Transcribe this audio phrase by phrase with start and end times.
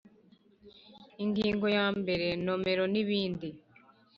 [1.23, 3.49] Ingingo ya mbere Nomero n ibindi